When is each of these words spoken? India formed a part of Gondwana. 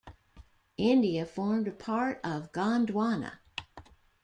India 0.77 1.27
formed 1.27 1.67
a 1.67 1.71
part 1.71 2.19
of 2.23 2.51
Gondwana. 2.51 3.33